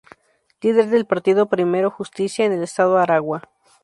Líder 0.61 0.89
del 0.89 1.05
partido 1.05 1.47
Primero 1.47 1.91
Justicia 1.91 2.45
en 2.45 2.53
el 2.53 2.63
estado 2.63 2.97
Aragua. 2.97 3.43